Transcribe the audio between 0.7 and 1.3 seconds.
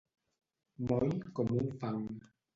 Moll